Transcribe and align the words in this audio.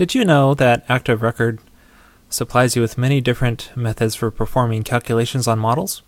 Did 0.00 0.14
you 0.14 0.24
know 0.24 0.54
that 0.54 0.86
Active 0.88 1.20
Record 1.20 1.58
supplies 2.30 2.74
you 2.74 2.80
with 2.80 2.96
many 2.96 3.20
different 3.20 3.70
methods 3.76 4.14
for 4.14 4.30
performing 4.30 4.82
calculations 4.82 5.46
on 5.46 5.58
models? 5.58 6.00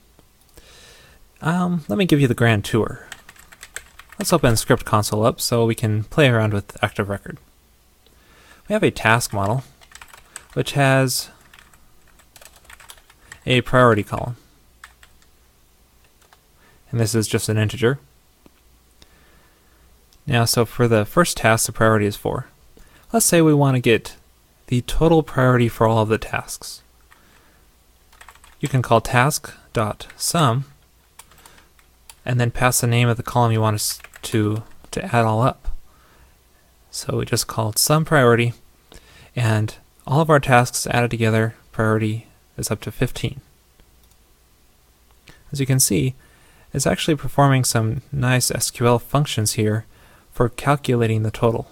Um, 1.42 1.84
let 1.88 1.98
me 1.98 2.06
give 2.06 2.18
you 2.18 2.26
the 2.26 2.32
grand 2.32 2.64
tour. 2.64 3.06
Let's 4.18 4.32
open 4.32 4.56
Script 4.56 4.86
Console 4.86 5.26
up 5.26 5.42
so 5.42 5.66
we 5.66 5.74
can 5.74 6.04
play 6.04 6.30
around 6.30 6.54
with 6.54 6.82
Active 6.82 7.10
Record. 7.10 7.36
We 8.66 8.72
have 8.72 8.82
a 8.82 8.90
task 8.90 9.34
model, 9.34 9.62
which 10.54 10.72
has 10.72 11.28
a 13.44 13.60
priority 13.60 14.04
column. 14.04 14.36
And 16.90 16.98
this 16.98 17.14
is 17.14 17.28
just 17.28 17.50
an 17.50 17.58
integer. 17.58 17.98
Now, 20.26 20.46
so 20.46 20.64
for 20.64 20.88
the 20.88 21.04
first 21.04 21.36
task, 21.36 21.66
the 21.66 21.72
priority 21.72 22.06
is 22.06 22.16
4. 22.16 22.46
Let's 23.12 23.26
say 23.26 23.42
we 23.42 23.52
want 23.52 23.74
to 23.74 23.80
get 23.80 24.16
the 24.68 24.80
total 24.80 25.22
priority 25.22 25.68
for 25.68 25.86
all 25.86 25.98
of 26.02 26.08
the 26.08 26.16
tasks. 26.16 26.80
You 28.58 28.68
can 28.68 28.80
call 28.80 29.02
task.sum 29.02 30.64
and 32.24 32.40
then 32.40 32.50
pass 32.50 32.80
the 32.80 32.86
name 32.86 33.10
of 33.10 33.18
the 33.18 33.22
column 33.22 33.52
you 33.52 33.60
want 33.60 33.74
us 33.74 34.00
to, 34.22 34.62
to 34.92 35.04
add 35.04 35.26
all 35.26 35.42
up. 35.42 35.68
So 36.90 37.18
we 37.18 37.26
just 37.26 37.46
called 37.46 37.78
sum 37.78 38.06
priority, 38.06 38.54
and 39.36 39.74
all 40.06 40.20
of 40.20 40.30
our 40.30 40.40
tasks 40.40 40.86
added 40.86 41.10
together, 41.10 41.54
priority 41.70 42.28
is 42.56 42.70
up 42.70 42.80
to 42.82 42.92
15. 42.92 43.42
As 45.50 45.60
you 45.60 45.66
can 45.66 45.80
see, 45.80 46.14
it's 46.72 46.86
actually 46.86 47.16
performing 47.16 47.64
some 47.64 48.00
nice 48.10 48.50
SQL 48.50 49.00
functions 49.00 49.52
here 49.52 49.84
for 50.32 50.48
calculating 50.48 51.24
the 51.24 51.30
total. 51.30 51.68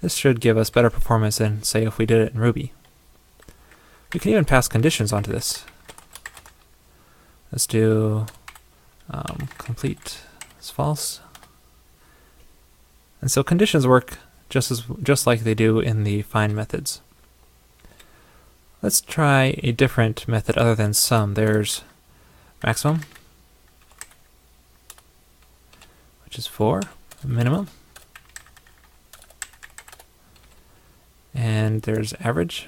This 0.00 0.14
should 0.14 0.40
give 0.40 0.56
us 0.56 0.70
better 0.70 0.90
performance 0.90 1.38
than, 1.38 1.62
say, 1.62 1.84
if 1.84 1.98
we 1.98 2.06
did 2.06 2.20
it 2.20 2.32
in 2.32 2.40
Ruby. 2.40 2.72
We 4.12 4.20
can 4.20 4.32
even 4.32 4.44
pass 4.44 4.66
conditions 4.66 5.12
onto 5.12 5.30
this. 5.30 5.64
Let's 7.52 7.66
do 7.66 8.26
um, 9.10 9.48
complete 9.58 10.22
is 10.60 10.70
false. 10.70 11.20
And 13.20 13.30
so 13.30 13.42
conditions 13.42 13.86
work 13.86 14.18
just 14.48 14.70
as 14.70 14.84
just 15.02 15.26
like 15.26 15.40
they 15.40 15.54
do 15.54 15.78
in 15.78 16.04
the 16.04 16.22
find 16.22 16.54
methods. 16.54 17.00
Let's 18.82 19.00
try 19.00 19.60
a 19.62 19.72
different 19.72 20.26
method 20.26 20.56
other 20.56 20.74
than 20.74 20.94
sum. 20.94 21.34
There's 21.34 21.82
maximum, 22.64 23.02
which 26.24 26.38
is 26.38 26.46
4, 26.46 26.80
minimum. 27.22 27.68
And 31.70 31.82
there's 31.82 32.14
average. 32.14 32.66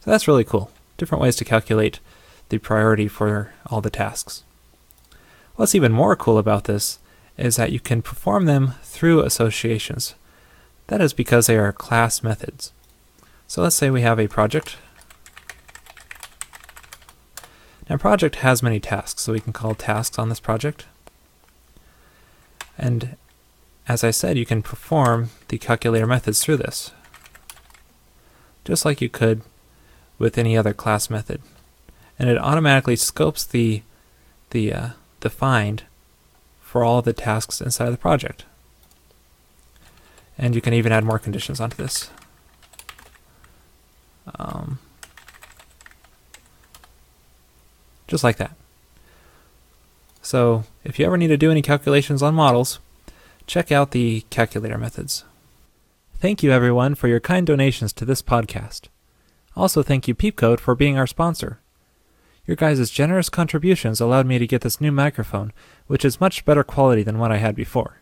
So 0.00 0.10
that's 0.10 0.26
really 0.26 0.42
cool. 0.42 0.72
Different 0.96 1.22
ways 1.22 1.36
to 1.36 1.44
calculate 1.44 2.00
the 2.48 2.58
priority 2.58 3.06
for 3.06 3.52
all 3.66 3.80
the 3.80 3.88
tasks. 3.88 4.42
What's 5.54 5.76
even 5.76 5.92
more 5.92 6.16
cool 6.16 6.38
about 6.38 6.64
this 6.64 6.98
is 7.38 7.54
that 7.54 7.70
you 7.70 7.78
can 7.78 8.02
perform 8.02 8.46
them 8.46 8.74
through 8.82 9.20
associations. 9.20 10.16
That 10.88 11.00
is 11.00 11.12
because 11.12 11.46
they 11.46 11.56
are 11.56 11.72
class 11.72 12.24
methods. 12.24 12.72
So 13.46 13.62
let's 13.62 13.76
say 13.76 13.90
we 13.90 14.02
have 14.02 14.18
a 14.18 14.26
project. 14.26 14.76
Now 17.88 17.96
project 17.96 18.36
has 18.36 18.60
many 18.60 18.80
tasks, 18.80 19.22
so 19.22 19.32
we 19.32 19.40
can 19.40 19.52
call 19.52 19.76
tasks 19.76 20.18
on 20.18 20.30
this 20.30 20.40
project. 20.40 20.86
And 22.76 23.16
as 23.86 24.02
I 24.02 24.10
said, 24.10 24.38
you 24.38 24.46
can 24.46 24.62
perform 24.62 25.30
the 25.48 25.58
calculator 25.58 26.06
methods 26.06 26.42
through 26.42 26.58
this, 26.58 26.92
just 28.64 28.84
like 28.84 29.00
you 29.00 29.08
could 29.08 29.42
with 30.18 30.38
any 30.38 30.56
other 30.56 30.72
class 30.72 31.10
method 31.10 31.40
and 32.18 32.28
it 32.28 32.38
automatically 32.38 32.96
scopes 32.96 33.44
the 33.44 33.82
the 34.50 34.72
uh, 34.72 34.88
the 35.20 35.30
find 35.30 35.84
for 36.60 36.84
all 36.84 37.02
the 37.02 37.12
tasks 37.12 37.60
inside 37.60 37.86
of 37.86 37.92
the 37.92 37.98
project. 37.98 38.44
And 40.36 40.54
you 40.54 40.60
can 40.60 40.74
even 40.74 40.90
add 40.90 41.04
more 41.04 41.20
conditions 41.20 41.60
onto 41.60 41.76
this. 41.76 42.10
Um, 44.36 44.80
just 48.08 48.24
like 48.24 48.36
that. 48.38 48.56
So 50.22 50.64
if 50.82 50.98
you 50.98 51.06
ever 51.06 51.16
need 51.16 51.28
to 51.28 51.36
do 51.36 51.52
any 51.52 51.62
calculations 51.62 52.20
on 52.20 52.34
models, 52.34 52.80
check 53.46 53.70
out 53.72 53.90
the 53.90 54.22
calculator 54.30 54.78
methods. 54.78 55.24
Thank 56.18 56.42
you 56.42 56.50
everyone 56.52 56.94
for 56.94 57.08
your 57.08 57.20
kind 57.20 57.46
donations 57.46 57.92
to 57.94 58.04
this 58.04 58.22
podcast. 58.22 58.88
Also 59.56 59.82
thank 59.82 60.08
you 60.08 60.14
PeepCode 60.14 60.60
for 60.60 60.74
being 60.74 60.98
our 60.98 61.06
sponsor. 61.06 61.60
Your 62.46 62.56
guys' 62.56 62.90
generous 62.90 63.28
contributions 63.28 64.00
allowed 64.00 64.26
me 64.26 64.38
to 64.38 64.46
get 64.46 64.60
this 64.60 64.80
new 64.80 64.92
microphone, 64.92 65.52
which 65.86 66.04
is 66.04 66.20
much 66.20 66.44
better 66.44 66.64
quality 66.64 67.02
than 67.02 67.18
what 67.18 67.32
I 67.32 67.38
had 67.38 67.54
before. 67.54 68.00